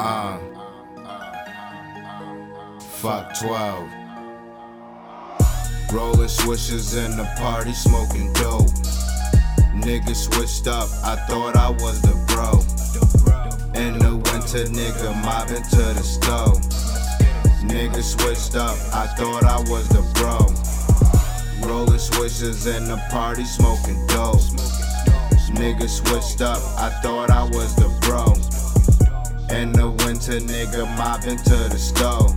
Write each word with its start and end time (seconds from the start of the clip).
Uh. 0.00 0.38
Fuck 2.78 3.36
12. 3.40 3.90
Rolling 5.92 6.28
swishers 6.28 6.96
in 6.96 7.16
the 7.16 7.28
party, 7.36 7.72
smoking 7.72 8.32
dope. 8.34 8.70
Niggas 9.74 10.32
switched 10.32 10.68
up, 10.68 10.88
I 11.02 11.16
thought 11.26 11.56
I 11.56 11.70
was 11.70 12.00
the 12.00 12.14
bro. 12.28 12.62
In 13.74 13.98
the 13.98 14.14
winter, 14.14 14.70
nigga 14.70 15.20
mobbing 15.24 15.64
to 15.64 15.76
the 15.76 16.04
stove. 16.04 16.60
Niggas 17.66 18.20
switched 18.20 18.54
up, 18.54 18.76
I 18.94 19.08
thought 19.16 19.42
I 19.42 19.58
was 19.68 19.88
the 19.88 20.02
bro. 20.14 20.38
Rolling 21.68 21.98
swishers 21.98 22.72
in 22.72 22.84
the 22.84 23.02
party, 23.10 23.44
smoking 23.44 24.06
dope. 24.06 24.38
Niggas 25.58 26.06
switched 26.06 26.40
up, 26.40 26.62
I 26.78 26.90
thought 27.02 27.30
I 27.30 27.42
was 27.42 27.74
the 27.74 27.88
bro. 28.06 28.36
In 29.50 29.72
the 29.72 29.87
winter, 30.28 30.46
nigga 30.52 30.96
mobbing 30.96 31.38
to 31.38 31.56
the 31.68 31.78
stove. 31.78 32.34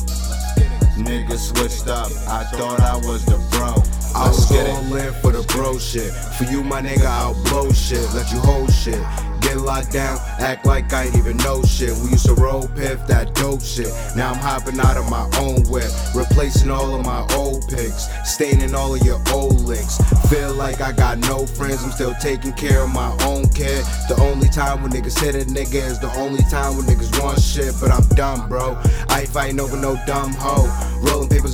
Nigga 0.97 1.37
switched 1.37 1.87
up, 1.87 2.11
I 2.27 2.43
thought 2.55 2.79
I 2.79 2.95
was 2.97 3.25
the 3.25 3.37
bro. 3.51 3.73
I 4.15 4.27
was 4.27 4.51
all 4.51 4.95
in 4.95 5.13
for 5.21 5.31
the 5.31 5.43
bro 5.53 5.77
shit. 5.77 6.11
For 6.37 6.43
you, 6.45 6.63
my 6.63 6.81
nigga, 6.81 7.05
I'll 7.05 7.33
blow 7.45 7.71
shit. 7.71 8.01
Let 8.13 8.31
you 8.31 8.39
hold 8.39 8.71
shit. 8.71 9.01
Get 9.51 9.59
locked 9.59 9.91
down, 9.91 10.17
act 10.39 10.65
like 10.65 10.93
I 10.93 11.07
ain't 11.07 11.17
even 11.17 11.35
know 11.35 11.61
shit. 11.63 11.93
We 11.97 12.11
used 12.11 12.25
to 12.27 12.35
roll 12.35 12.69
piff 12.69 13.05
that 13.07 13.35
dope 13.35 13.61
shit. 13.61 13.91
Now 14.15 14.31
I'm 14.31 14.37
hopping 14.37 14.79
out 14.79 14.95
of 14.95 15.09
my 15.09 15.29
own 15.39 15.63
whip, 15.63 15.91
replacing 16.15 16.71
all 16.71 16.95
of 16.95 17.05
my 17.05 17.27
old 17.35 17.67
pics, 17.67 18.07
staining 18.23 18.73
all 18.73 18.95
of 18.95 19.03
your 19.03 19.21
old 19.33 19.59
licks. 19.59 19.97
Feel 20.29 20.53
like 20.53 20.79
I 20.79 20.93
got 20.93 21.17
no 21.17 21.45
friends, 21.45 21.83
I'm 21.83 21.91
still 21.91 22.15
taking 22.21 22.53
care 22.53 22.83
of 22.83 22.93
my 22.93 23.11
own 23.25 23.49
kid. 23.49 23.83
The 24.07 24.15
only 24.21 24.47
time 24.47 24.83
when 24.83 24.93
niggas 24.93 25.19
hit 25.19 25.35
a 25.35 25.43
nigga 25.43 25.83
is 25.83 25.99
the 25.99 26.13
only 26.15 26.43
time 26.43 26.77
when 26.77 26.85
niggas 26.85 27.21
want 27.21 27.41
shit, 27.41 27.75
but 27.81 27.91
I'm 27.91 28.07
dumb, 28.15 28.47
bro. 28.47 28.79
I 29.09 29.21
ain't 29.21 29.29
fighting 29.29 29.59
over 29.59 29.75
no 29.75 29.99
dumb 30.07 30.31
hoe. 30.31 30.71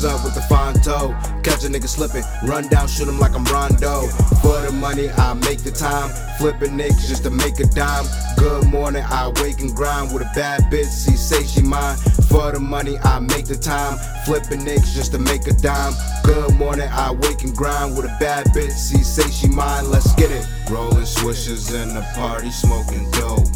Up 0.03 0.23
with 0.23 0.35
the 0.35 0.41
fine 0.43 0.75
toe. 0.75 1.09
Catch 1.41 1.65
a 1.65 1.69
nigga 1.69 1.87
slipping, 1.87 2.23
run 2.47 2.67
down, 2.67 2.87
shoot 2.87 3.07
him 3.07 3.19
like 3.19 3.33
I'm 3.33 3.43
Rondo. 3.45 4.05
For 4.43 4.61
the 4.61 4.71
money, 4.71 5.09
I 5.09 5.33
make 5.33 5.63
the 5.63 5.71
time. 5.71 6.11
Flipping 6.37 6.77
niggas 6.77 7.07
just 7.07 7.23
to 7.23 7.31
make 7.31 7.59
a 7.59 7.65
dime. 7.65 8.05
Good 8.37 8.67
morning, 8.67 9.03
I 9.03 9.29
wake 9.41 9.59
and 9.59 9.75
grind 9.75 10.13
with 10.13 10.21
a 10.21 10.31
bad 10.35 10.71
bitch. 10.71 11.03
She 11.03 11.17
say 11.17 11.43
she 11.43 11.63
mine. 11.63 11.97
For 12.29 12.51
the 12.51 12.59
money, 12.59 12.99
I 12.99 13.19
make 13.19 13.45
the 13.45 13.57
time. 13.57 13.97
Flipping 14.23 14.59
niggas 14.59 14.93
just 14.93 15.13
to 15.13 15.19
make 15.19 15.47
a 15.47 15.53
dime. 15.53 15.93
Good 16.23 16.53
morning, 16.53 16.87
I 16.91 17.11
wake 17.11 17.43
and 17.43 17.55
grind 17.55 17.97
with 17.97 18.05
a 18.05 18.15
bad 18.19 18.45
bitch. 18.47 18.77
She 18.89 19.03
say 19.03 19.27
she 19.31 19.47
mine. 19.47 19.89
Let's 19.89 20.13
get 20.13 20.29
it. 20.29 20.45
Rolling 20.69 21.09
swishers 21.09 21.73
in 21.73 21.95
the 21.95 22.05
party, 22.13 22.51
smoking 22.51 23.09
dope. 23.11 23.49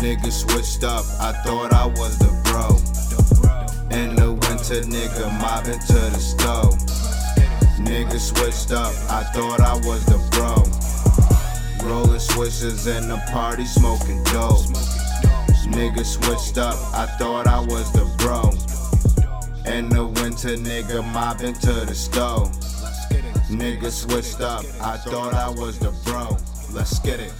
Niggas 0.00 0.48
switched 0.48 0.82
up, 0.82 1.04
I 1.20 1.32
thought 1.44 1.74
I 1.74 1.86
was 1.86 2.18
the 2.18 2.32
bro. 2.44 2.95
Winter, 4.68 4.88
nigga 4.88 5.40
mobbing 5.40 5.78
to 5.78 5.92
the 5.92 6.18
stove. 6.18 6.74
Niggas 7.78 8.34
switched 8.34 8.72
up, 8.72 8.92
I 9.08 9.22
thought 9.32 9.60
I 9.60 9.74
was 9.86 10.04
the 10.06 10.18
bro. 10.32 10.54
Rolling 11.88 12.18
swishers 12.18 12.88
in 12.88 13.08
the 13.08 13.18
party, 13.30 13.64
smoking 13.64 14.24
dope. 14.24 14.66
Niggas 15.70 16.06
switched 16.06 16.58
up, 16.58 16.74
I 16.92 17.06
thought 17.16 17.46
I 17.46 17.60
was 17.60 17.92
the 17.92 18.06
bro. 18.18 18.50
In 19.72 19.88
the 19.88 20.04
winter, 20.04 20.56
nigga 20.56 21.04
mobbing 21.12 21.54
to 21.54 21.72
the 21.86 21.94
stove. 21.94 22.50
Niggas 23.48 23.92
switched 23.92 24.40
up, 24.40 24.64
I 24.80 24.96
thought 24.96 25.32
I 25.32 25.48
was 25.48 25.78
the 25.78 25.92
bro. 26.04 26.36
Let's 26.72 26.98
get 26.98 27.20
it. 27.20 27.32